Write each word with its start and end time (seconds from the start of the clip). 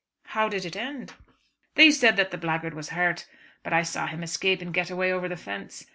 "How 0.29 0.49
did 0.49 0.65
it 0.65 0.75
end?" 0.75 1.13
"They 1.75 1.91
said 1.91 2.17
that 2.17 2.31
the 2.31 2.37
blackguard 2.39 2.73
was 2.73 2.89
hurt, 2.89 3.27
but 3.61 3.71
I 3.71 3.83
saw 3.83 4.07
him 4.07 4.23
escape 4.23 4.59
and 4.59 4.73
get 4.73 4.89
away 4.89 5.11
over 5.11 5.29
the 5.29 5.37
fence. 5.37 5.85